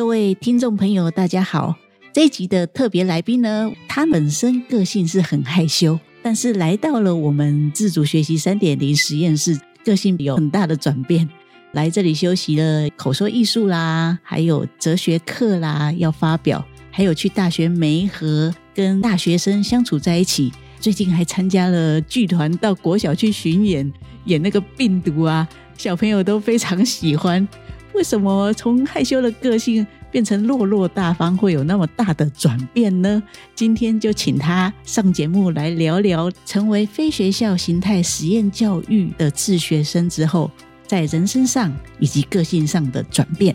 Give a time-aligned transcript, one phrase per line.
[0.00, 1.76] 各位听众朋友，大家好！
[2.10, 11.28] 这一集的特别来宾呢，他本身个性是很害羞，但是来到了我们自主学习三点零实验室，个性有很大的转变。
[11.72, 20.50] 来这里修习了口说艺术啦，还有哲学课啦，要发表，还有去大学梅和，跟大学生相处在一起。
[20.80, 23.92] 最近还参加了剧团到国小去巡演，
[24.24, 27.46] 演那个病毒啊，小朋友都非常喜欢。
[27.92, 33.22] 为什么从害羞的个性变成落落大方，会有那么大的转变呢？
[33.54, 40.50] 今天就请他上节目来聊聊，成为非学校形态实验教育的自学生之后，
[40.86, 43.54] 在人生上以及个性上的转变。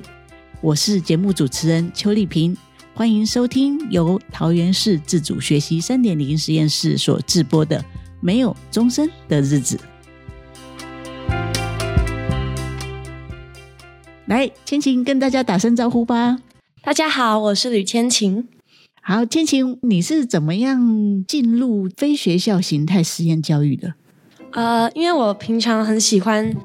[0.62, 2.56] 我是节目主持人邱丽萍。
[2.94, 7.78] 欢迎收听由桃园市自主学习三点零实验室所制播的
[8.22, 9.76] 《没有终身的日子》。
[14.28, 16.40] 来，千晴跟大家打声招呼吧。
[16.82, 18.48] 大家好，我是吕千晴。
[19.00, 23.94] 好，千晴，你是怎么样进入非学校形态实验教育的？
[24.54, 26.56] 呃，因为我平常很喜欢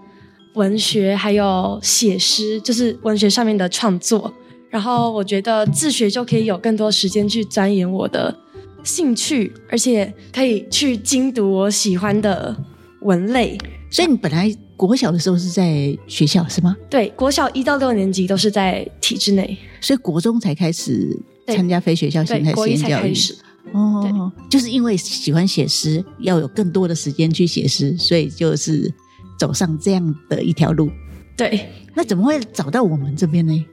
[0.55, 4.33] 文学，还有写诗，就是文学上面的创作。
[4.70, 8.34] 然后我觉得自学就可以有更多时间去钻研我的
[8.83, 12.56] 兴趣，而且可以去精读我喜欢的
[13.02, 13.58] 文类。
[13.91, 14.50] 所以你本来
[14.81, 16.75] 国小的时候是在学校是吗？
[16.89, 21.14] 对，国小一到六年级都是在体制内，所以国中才开始
[21.48, 23.14] 参加非学校形态实验教育。
[23.73, 28.91] 哦，就是因为喜欢写诗，要有更多的时间去写诗，所以就是
[29.39, 30.91] 走上这样的一条路。
[31.36, 33.67] 对，那怎么会找到我们这边呢？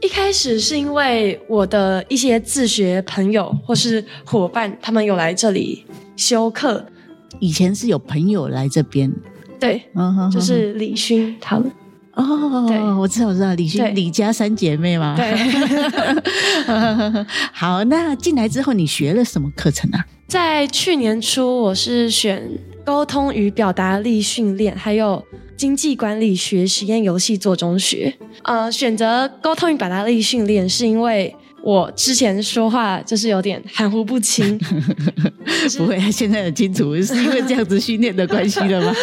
[0.00, 6.86] 一开始是因为我的一些自学朋友或是伙伴，他们有来这里修课。
[7.40, 9.12] 以前是有朋友来这边，
[9.58, 11.70] 对，嗯就是李勋他们。
[12.14, 15.14] 哦，对，我知道，我知道，李勋李家三姐妹嘛。
[15.16, 15.34] 对。
[17.52, 20.04] 好，那进来之后你学了什么课程啊？
[20.26, 22.50] 在去年初，我是选
[22.84, 25.24] 沟通与表达力训练，还有。
[25.56, 31.34] 经济管理学实验游戏做中学，呃，选择沟通与表达力训练，是因为
[31.66, 34.56] 我之前说话就是有点含糊不清。
[35.76, 38.94] 不会，现在很清楚，是因为这样子训练的关系了吗？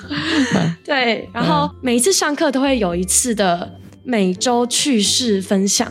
[0.84, 5.90] 对，然后每一次上课都会有一次的每周趣事分享，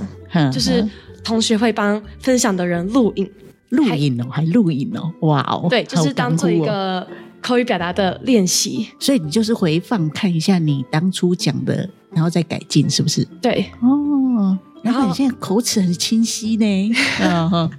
[0.53, 0.87] 就是
[1.23, 3.27] 同学会帮分享的人录影，
[3.69, 7.07] 录影哦，还录影哦，哇哦，对，就是当做一个。
[7.41, 13.23] 口语表达的练习，所以你就是回放看一下你当初讲的，然后再改进，是不是？
[13.39, 14.14] 对，哦，
[14.85, 16.95] 然后你现在口齿很清晰呢。
[17.21, 17.69] 嗯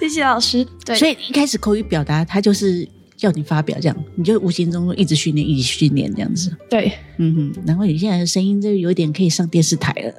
[0.00, 0.66] 谢谢老师。
[0.84, 6.56] 对，所以一开始口语表达，他就是叫你发表这样，你就无形中一直训练，一直训练这样子。
[6.70, 7.62] 对，嗯哼。
[7.66, 10.12] 然后你现在的声音就有点可以上电视台了。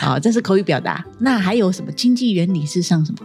[0.00, 1.04] 好， 这是口语表达。
[1.20, 3.18] 那还有什么经济原理是上什么？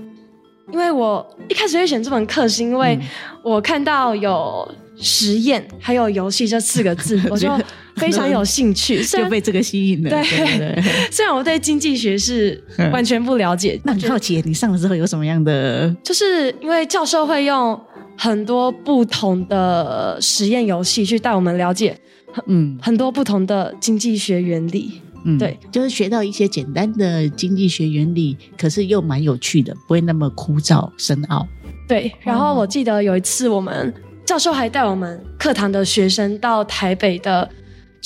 [0.73, 2.99] 因为我一开始会选这门课，是因为
[3.41, 4.69] 我看到有
[4.99, 7.49] 实验还有游戏这四个字， 我就
[7.97, 10.09] 非常有兴趣， 就被这个吸引了。
[10.09, 15.93] 对，对对， 虽然我对经济学是完全不了解， 那很好奇你上了之后有什么样的？
[16.03, 17.79] 就是因为教授会用
[18.17, 21.97] 很多不同的实验游戏去带我们了解，
[22.45, 25.01] 嗯，很多不同的经济学原理。
[25.25, 31.45] 嗯，对，就是学到一些简单的经济学原理，可是又蛮有趣的，不会那么枯燥深奥。
[31.87, 33.93] 对，然后我记得有一次，我们
[34.23, 37.49] 教授还带我们课堂的学生到台北的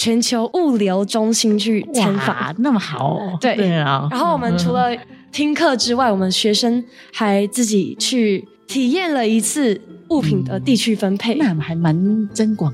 [0.02, 3.20] 全球物流中心去参访，那么好。
[3.40, 4.08] 对，对啊。
[4.10, 4.90] 然后我们除了
[5.32, 9.80] 听课之外，我们学生还自己去体验了一次
[10.10, 12.74] 物品的地区分配，那还蛮增广。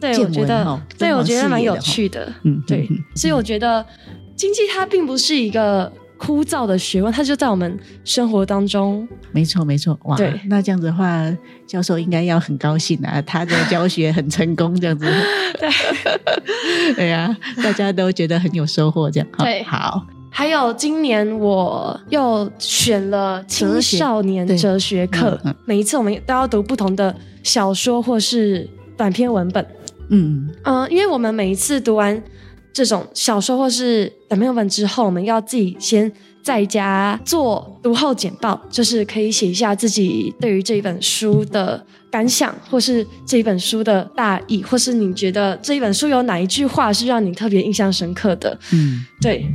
[0.00, 2.32] 对，我觉得，对，我觉得蛮有趣的。
[2.42, 3.86] 嗯，对，所以我觉得
[4.34, 9.06] 经济它并不是一个枯燥的学问，它就在我们生活当中。
[9.32, 9.98] 没错，没错。
[10.04, 11.24] 哇，对，那这样子的话，
[11.66, 15.06] 教授应该要很高兴啊，他的教学很成功，这样子。
[15.58, 15.68] 对，
[16.94, 19.28] 对呀，大家都觉得很有收获，这样。
[19.38, 20.06] 对，好。
[20.30, 29.64] 还有今年我又选了青少年哲学课，每一次我们都要读不同的小说或是短篇文本。
[30.08, 32.20] 嗯嗯、呃，因为我们每一次读完
[32.74, 36.10] 这种小说或是短篇文本之后，我们要自己先
[36.42, 48.58] 在家做读后简报，就是可以写一下自己对于这一本书的感想，或是这一本书的大意，或是你觉得这一本书有哪一句话是让你特别印象深刻的。
[48.72, 49.46] 嗯，对。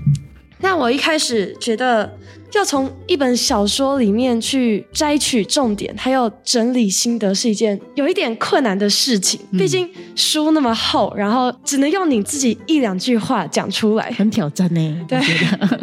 [0.61, 2.17] 那我一开始觉得
[2.53, 9.39] 要从一本小说里面去摘取重点，还有整理心得，是一件有一点困难的事情。
[9.53, 15.05] 毕竟书那么厚，然后只能用你自己一两句话讲出来，很挑战呢。
[15.07, 15.19] 对，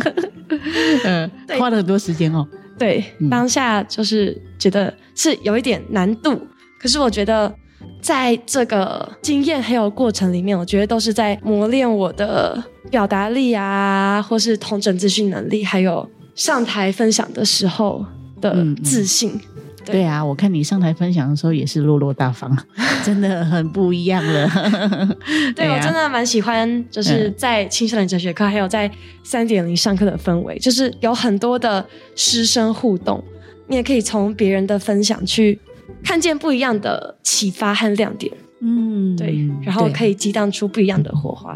[1.05, 2.47] 嗯， 花了很多时间哦。
[2.79, 6.47] 对，当下就是觉得是有一点难度，
[6.81, 7.55] 可是我觉得。
[8.01, 18.05] 在这个经验还有过程里面，我觉得都是在磨练我的表达力啊，或是同整资讯能力，还有上台分享的时候
[18.41, 19.31] 的自信。
[19.31, 22.57] 嗯嗯对，对啊，我看你上台分享的时候也是落落大方，
[23.07, 24.49] 真的很不一样了。
[25.55, 28.91] 对，我真的蛮喜欢，就是在青少年哲学课，还有在
[29.23, 31.87] 三点零上课的氛围，就是有很多的
[32.17, 33.23] 师生互动，
[33.69, 35.57] 你也可以从别人的分享去。
[36.03, 41.55] 看见不一样的启发和亮点，嗯，对，然后可以激荡出不一样的火花。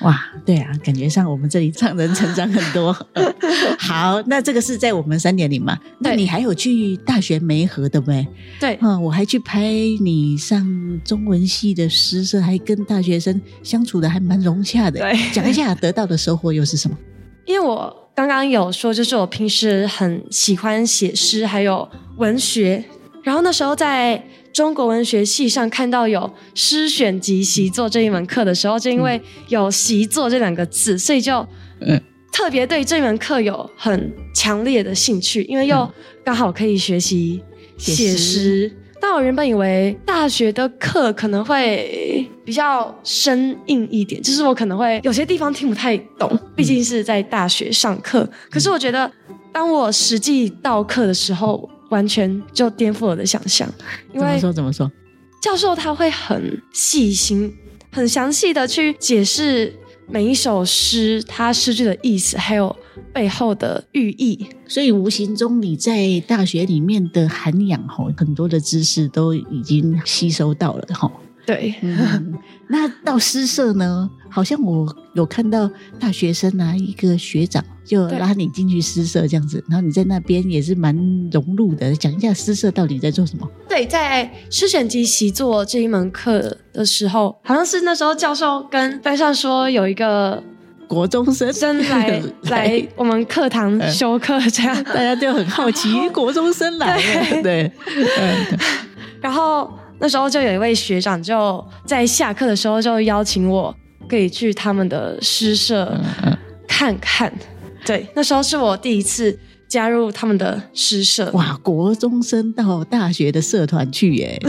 [0.00, 2.92] 哇，对啊，感觉上我们这里让人成长很多。
[3.78, 5.78] 好，那这个是在我们三点零嘛？
[6.00, 8.26] 那你还有去大学梅河的不对？
[8.60, 9.62] 对，嗯，我还去拍
[10.00, 15.00] 你上中文系的诗社，还跟大学生相处的还蛮融洽的。
[15.00, 16.96] 对，讲一下得到的收获又是什么？
[17.46, 21.88] 因为我刚刚有说，就是我平时很喜欢写诗，还有
[22.18, 22.84] 文学。
[23.22, 24.22] 然后那时候在
[24.52, 31.46] 中国文学系上看到有诗选集习作这一门课的时候，就因为有习作这两个字，所以就
[32.32, 35.88] 特别对这门课有很强烈的兴趣，因为又
[36.24, 37.42] 刚好可以学习
[37.76, 38.70] 写诗。
[39.00, 48.28] 但我原本以为大学的课可能会比较生硬一点，就是我可能会有些地方听不太懂，毕竟是在大学上课。
[48.48, 49.10] 可是我觉得，
[49.52, 53.68] 当我实际到课的时候，完全就颠覆我的想象，
[54.14, 54.90] 因为怎么说怎么说？
[55.42, 57.54] 教授他会很细心、
[57.90, 59.74] 很详细的去解释
[60.08, 62.74] 每一首诗，它诗句的意思，还有
[63.12, 64.46] 背后的寓意。
[64.66, 71.12] 所以无形中你在大学里面的涵养，吼，很多的知识都已经吸收到了，吼。
[71.44, 72.34] 对，嗯，
[72.68, 74.08] 那到诗社呢？
[74.30, 80.96] 好像我有看到大学生啊，一个学长就拉你进去诗社这样子，然后你在那边也是蛮
[81.30, 81.94] 融入的。
[81.96, 83.46] 讲一下诗社到底在做什么？
[83.68, 90.42] 对，在诗选集习作这一门课的时候，好像是那时候教授跟班上说有一个
[90.88, 97.70] 国中生生来 来我们课堂修课，这样大家就很好奇，国中生来了，对，
[98.18, 98.58] 嗯，
[99.20, 99.70] 然后。
[100.02, 103.74] 那时候就有一位学长就在下课的时候就邀请我
[104.08, 105.96] 可以去他们的诗社
[106.66, 107.32] 看看，
[107.86, 109.38] 对，那时候是我第一次
[109.68, 111.30] 加入他们的诗社。
[111.30, 114.42] 哇，国中生到大学的社团去耶！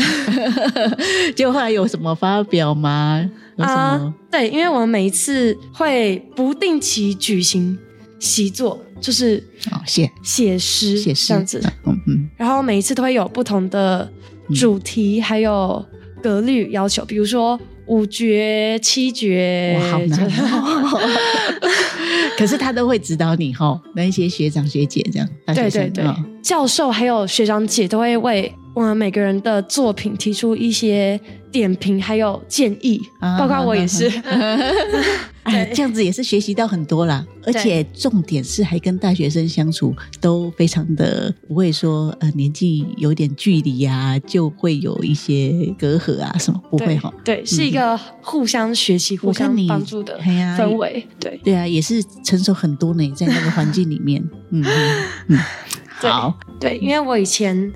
[1.36, 3.30] 就后来有什么发表吗？
[3.58, 7.78] 啊，对，因为我们每一次会不定期举行
[8.20, 9.42] 习作，就是
[9.86, 14.12] 写写诗写诗这样子，嗯嗯，然后每一次都会有不同的。
[14.56, 15.86] 主题还有
[16.22, 21.00] 格律要求，比如说五绝、七绝，哇，好难哦。
[22.38, 26.04] 可是他都会指导你哈，那一些学长学姐这样，对对对，
[26.42, 31.20] 教授还有学长姐都会为我们每个人的作品提出一些
[31.52, 33.00] 点评还有建议，
[33.38, 34.12] 包括我也是。
[35.44, 47.14] 哎，这样子也是学习到很多啦，而且重点是还跟大学生相处都非常的不会说呃年纪有点距离呀、啊，就会有一些隔阂啊什么不会哈。
[47.26, 51.06] 对，是一个互相学习、互相帮助的氛围。
[51.20, 54.24] 对对啊，也是成熟很多呢，在那个环境里面。
[54.52, 54.64] 嗯
[55.28, 55.38] 嗯，
[55.98, 56.40] 好。
[56.60, 57.72] 对，因为我以前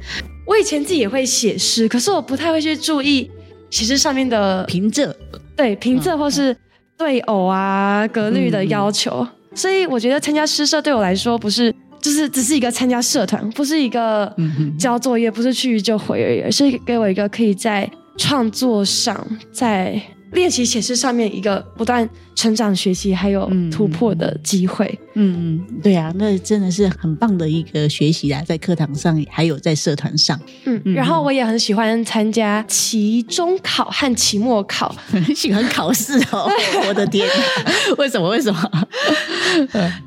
[0.45, 3.29] 我以前自己也会写诗，可是我不太会去注意
[3.69, 5.13] 写诗上面的平仄，
[5.57, 6.55] 对平仄或是。
[6.97, 9.19] 对偶啊，格律的要求，
[9.51, 14.35] 嗯、所以我觉得参加诗社对我来说不是，就是只是一个参加社团，不是一个
[14.77, 20.01] 交作业，不是去就回而已，而是给我一个可以在创作上在。
[20.31, 24.87] 练习写诗上面一个不断成长、学习还有突破的机会。
[25.13, 30.39] 嗯嗯，对啊，那真的是很棒的一个学习啊，在课堂上还有在社团上。
[30.65, 36.49] 嗯，然后我也很喜欢参加期中考和期末考，很 喜欢考试哦。
[36.87, 37.27] 我的天，
[37.97, 38.29] 为什么？
[38.29, 38.59] 为什么？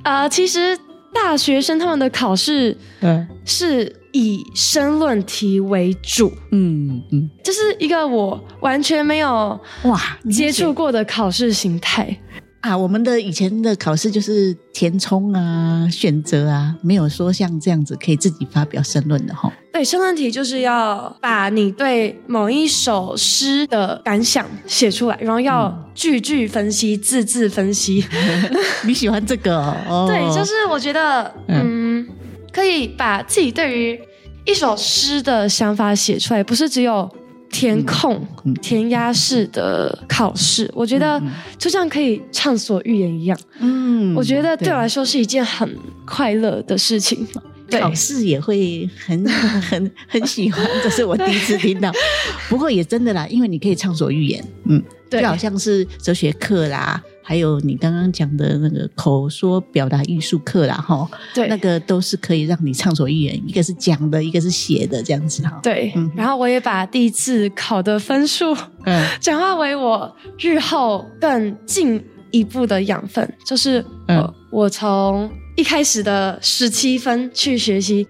[0.05, 0.79] 啊、呃，其实
[1.13, 3.97] 大学生他们的考试，对，是。
[4.13, 12.19] 以申论题为主，嗯嗯，这是一个我完全没有哇接触过的考试形态。
[12.61, 19.51] 啊，我们的以前的考试就是填充啊、选择啊，没有说像这样子可以自己发表申论的哈。
[19.73, 28.05] 对，申论题就是要把你对某一首诗的感想写出来，然后要句句分析、嗯、字字分析。
[28.85, 29.57] 你喜欢这个？
[29.89, 30.07] 哦？
[30.07, 32.07] 对，就是我觉得，嗯，
[32.53, 33.99] 可以把自己对于
[34.45, 37.11] 一首诗的想法写出来，不是只有。
[37.51, 38.27] 填空、
[38.63, 41.21] 填鸭式的考试，我觉得
[41.59, 43.39] 就像可以畅所欲言一样。
[43.59, 45.77] 嗯，我觉得对我来说是一件很
[46.07, 47.27] 快乐的事情。
[47.71, 51.93] 考试也会很 很很喜欢，这是我第一次听到。
[52.51, 54.45] 不过也真的啦，因为你可以畅所欲言。
[54.65, 57.01] 嗯，对，就好像是哲学课啦。
[57.31, 65.61] 还有你刚刚讲的那个口说表达艺术课啦，哈，对，那个都是可以让你畅所欲言，一个是讲的，一个是写的，这样子哈。
[65.63, 68.53] 对，嗯，然后我也把第一次考的分数，
[68.85, 78.09] 嗯， 转化为我日后更进一步的养分，就是，嗯，我从一开始的十七分去学习，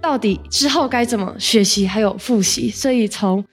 [0.00, 3.44] 到底之后该怎么学习，还有复习，所以从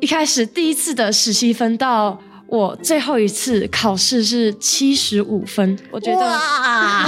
[0.00, 2.18] 一开始第一次的十七分到。
[2.52, 7.06] 我最后一次考试是七十五分，我觉得哇，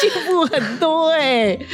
[0.00, 1.66] 进步很多哎、欸，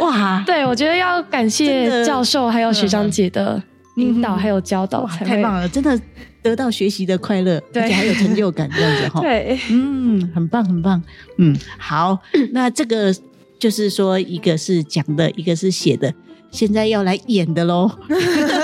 [0.00, 0.42] 哇！
[0.44, 3.62] 对，我觉得要感谢教授还有学长姐的
[3.98, 5.96] 引导还有教导，太棒了，真的
[6.42, 9.20] 得到学习的快乐，而且还有成就感这样子哈。
[9.22, 11.00] 对，嗯，很棒很棒，
[11.38, 12.18] 嗯，好，
[12.50, 13.14] 那这个
[13.60, 16.12] 就是说，一个是讲的，一个是写的。
[16.50, 17.88] 现在要来演的喽！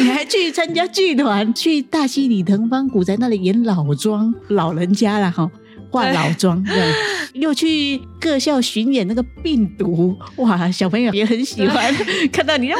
[0.00, 5.48] 你还去参加剧团，去大溪里腾芳古宅那里演老庄老人家了哈，
[5.90, 6.88] 化老妆这样，
[7.34, 11.94] 又去各校巡演那个病毒，哇，小朋友也很喜欢
[12.32, 12.78] 看到你哇，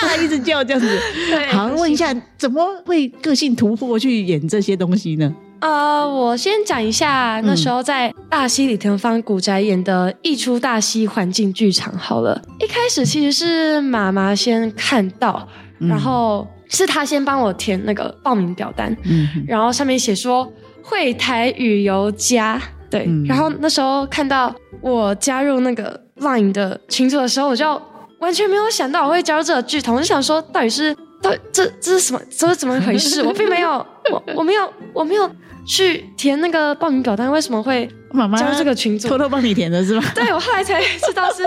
[0.00, 0.98] 他一直叫这样子。
[1.52, 5.34] 好，问一下，怎么会个性突破去演这些东西呢？
[5.60, 12.40] 呃，我先讲一下那时候在大溪里腾芳古宅演的《一出大溪环境剧场》好了。
[12.60, 20.50] 一开始其实是妈妈先看到，然后是他先帮我填那个报名表单，嗯，然后上面写说
[20.82, 27.80] 会台旅游家，对，嗯，然后那时候看到我加入那个 Line 的群组的时候，我就
[28.20, 33.22] 完全没有想到我会加入这个剧团，我就想说到底是到底这这是什么，这是怎么回事？
[33.22, 35.30] 我并没有，我我没有，我没有。
[35.66, 37.88] 去填那个报名表单，为什么会
[38.38, 39.08] 加入这个群组？
[39.08, 40.02] 偷偷帮你填的是吗？
[40.14, 41.42] 对，我后来才知道是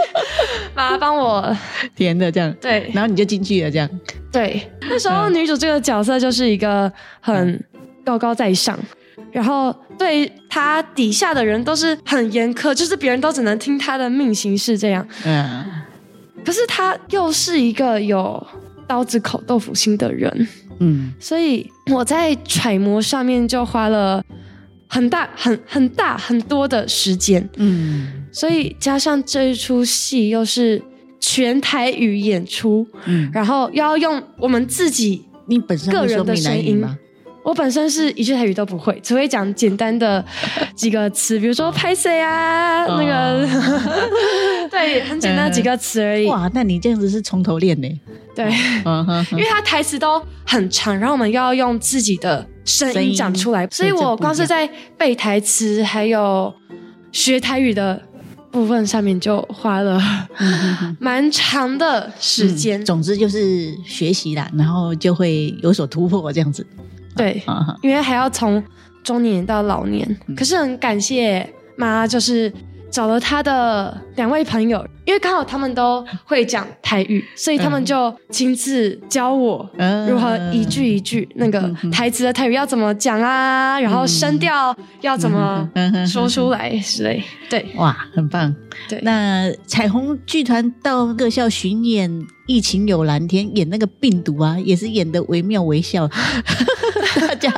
[0.75, 1.57] 妈妈帮我
[1.95, 2.53] 填的，这样。
[2.59, 3.89] 对，然后你就进去了，这样。
[4.31, 7.63] 对，那时候女主这个角色就是一个很
[8.03, 8.77] 高高在上，
[9.17, 15.07] 嗯、然后对她底下的人都是很严苛，就是别人都只能听她的命行事这样。
[15.25, 15.65] 嗯。
[16.45, 18.45] 可是她又是一个有
[18.85, 20.47] 刀子口豆腐心的人。
[20.79, 24.23] 嗯，所以我在揣摩上面就花了
[24.87, 27.47] 很大、很很大、很多的时间。
[27.57, 30.81] 嗯，所以加上这一出戏又是
[31.19, 36.77] 全台语演出，嗯，然后又要用我们自己你本身个人的声音。
[36.77, 36.97] 吗？
[37.43, 40.23] 我本身是一句台语都不会，只会讲简单的
[40.75, 43.47] 几个词，比如说拍谁啊，那个，
[44.69, 46.27] 对，很简单的几个词而已。
[46.27, 47.87] 哇，那你这样子是从头练呢？
[48.35, 48.45] 对，
[49.31, 56.53] 因为他台词都很长，然后我们要用自己的声音讲出来，所以我光是在背台词还有
[57.11, 58.01] 学台语的
[58.51, 59.99] 部分上面就花了
[60.99, 62.83] 蛮长的时间。
[62.85, 66.65] 总之就是学习啦，然后就会有所突破这样子。
[67.19, 67.43] 对，
[67.83, 68.63] 因为还要从
[69.03, 72.51] 中年到老年，可是很感谢妈，就是
[72.89, 79.69] 找了她的两位朋友，因为刚好他们都会讲台语，所以他们就亲自教我
[80.07, 81.61] 如何一句一句那个
[81.91, 85.69] 台词的台语要怎么讲啊，然后声调要怎么
[86.07, 87.23] 说出来之类。
[87.49, 88.53] 对，哇，很棒。
[88.87, 92.09] 对，那彩虹剧团到各校巡演，
[92.47, 96.09] 《疫情有蓝天》演那个病毒啊，也是演的惟妙惟肖。
[97.19, 97.51] 大家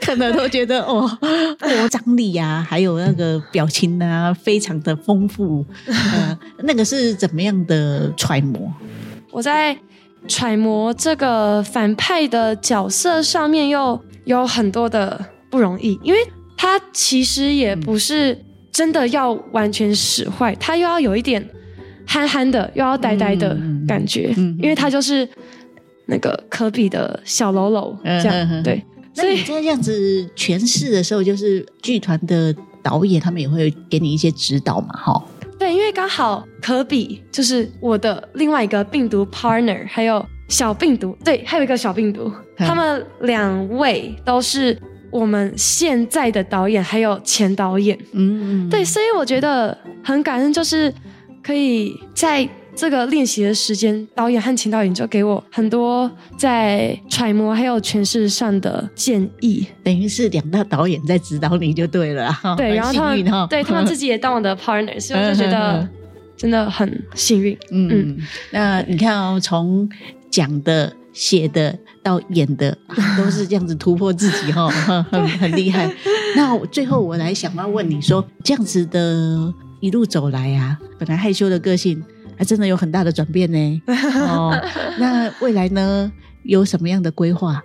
[0.00, 5.64] 看了都觉得哦，我，张力啊，还有那个表情啊，非常的丰富。
[5.86, 8.72] 呃，那个是怎么样的揣摩？
[9.30, 9.76] 我在
[10.26, 16.20] 揣摩这个反派的角色上面，又有很多的不容易，因为
[16.56, 18.36] 他其实也不是
[18.72, 21.46] 真的要完全使坏，他又要有一点
[22.06, 23.56] 憨憨的，又要呆呆的
[23.86, 25.28] 感觉，嗯因为他就是。
[26.10, 28.84] 那个科比的小喽啰，这样、嗯、对。
[29.14, 35.24] 所以在这样子诠释的时候，就是剧团的导演他们也会给你一些指导嘛，哈。
[35.58, 44.78] 对，因为刚好科比就是我的另外一个病毒 partner，还有小病毒，对，还有一个小病毒，嗯、他们两位都是
[45.10, 50.94] 我们现在的导演还有前导演，嗯，对，所以我觉得很感恩，就是
[51.42, 52.48] 可以在
[52.80, 65.86] 这个练习的时间，导演和秦导演就给我很多在揣摩还有诠释上的建议，等于是两大导演在指导你就对了， 对，然后他们对他们自己也当我的 partner，所以我就觉得
[66.38, 68.18] 真的很幸运，嗯，嗯，
[68.50, 69.86] 那你看哦，从
[70.30, 70.90] 讲的。
[71.12, 72.70] 写的到演的，
[73.18, 74.70] 都是这样子突破自己 哈，
[75.10, 75.92] 很很厉害。
[76.36, 82.00] 那最后我来想要问你说，这样子的一路走来啊，本来害羞的个性，
[82.40, 83.82] 还真的有很大的转变呢。
[84.26, 84.50] 哦，
[84.98, 86.10] 那未来呢，
[86.42, 87.62] 有什么样的规划？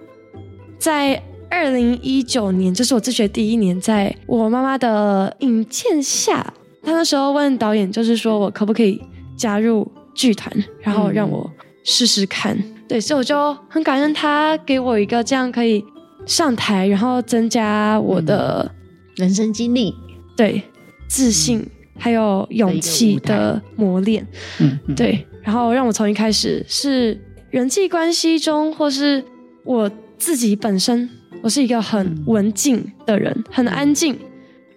[0.78, 6.54] 在二零一九年，就是我自学第一年，在我妈妈的引荐下，
[6.84, 9.02] 她那时候问导演，就是说我可不可以
[9.38, 10.52] 加入剧团，
[10.82, 11.50] 然后让我
[11.86, 12.54] 试试看。
[12.58, 15.82] 嗯对，所以我就很感恩他给我一个这样可以
[16.26, 18.76] 上台，然后增加我的、嗯、
[19.16, 19.96] 人生经历，
[20.36, 20.62] 对，
[21.08, 24.26] 自信、嗯、还有勇气的磨练。
[24.60, 29.24] 嗯，嗯对，然后让我从一开始是人际关系中，或是
[29.64, 31.10] 我自己本身，
[31.42, 34.18] 我是一个很文静的人，嗯、很安静，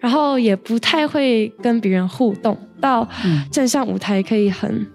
[0.00, 3.08] 然后也不太会跟别人互动，到
[3.50, 4.87] 站上舞台可以很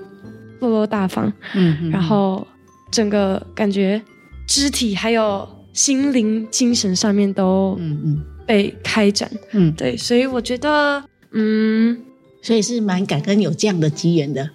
[0.60, 1.32] 落落大方。
[1.54, 2.46] 嗯，嗯然后。
[2.92, 4.00] 整个感觉，
[4.46, 12.00] 肢体还有心灵、精神上面都嗯嗯被开展嗯，嗯对，所以我觉得嗯，
[12.44, 14.48] 所以是蛮感恩有这样的机缘的。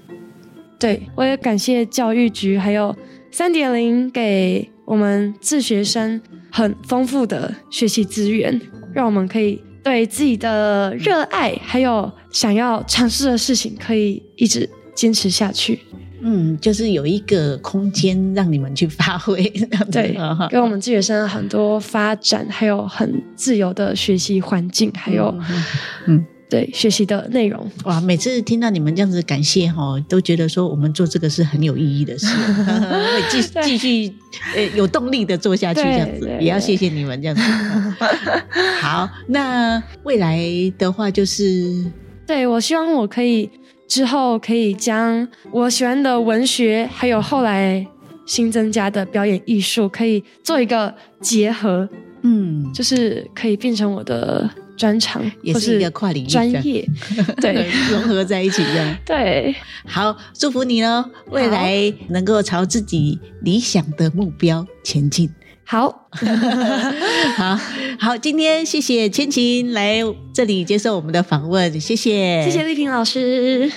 [0.79, 2.95] 对，我也感谢教育局还有
[3.33, 6.21] 三点零给我们自学生
[6.53, 8.61] 很丰富的学习资源，
[8.93, 15.81] 让我们可以对自己的热爱还有想要尝试的事情可以一直坚持下去。
[16.21, 19.43] 嗯，就是有一个空间让你们去发挥，
[19.91, 20.17] 对，
[20.51, 25.33] 给我们自学生很多发展，还有很自由的学习环境，还有
[26.07, 27.71] 嗯，对，学习的内容。
[27.85, 34.13] 哇，每次听到你们这样子感谢哈，都觉得说我们做这个是很有意义的事， 会继继续
[34.55, 37.43] 呃有动力的做下去，这样子也要谢谢你们这样子。
[38.81, 40.39] 好，那未来
[40.79, 41.85] 的话就是，
[42.27, 43.51] 对，我希望我可以。
[43.89, 47.87] 之后可以将我喜欢的文学，还有后来
[48.27, 51.89] 新增加的表演艺术，可以做一个结合，
[52.21, 54.47] 嗯，就是可以变成我的
[54.79, 56.89] 专长，也是一个跨领域专业，
[57.43, 58.97] 对，融合在一起这样。
[59.05, 65.29] 对，好，祝福你哦，未来能够朝自己理想的目标前进。
[65.65, 66.09] 好，
[67.37, 67.61] 好，
[67.99, 69.99] 好，今天谢谢千晴来
[70.33, 73.71] 这里接受我们的访问，谢谢，谢谢丽萍老师。